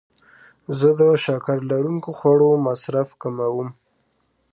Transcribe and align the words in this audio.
زه 0.79 0.89
د 0.99 1.01
شکر 1.25 1.57
لرونکو 1.71 2.09
خوړو 2.17 2.51
مصرف 2.67 3.09
کموم. 3.21 3.67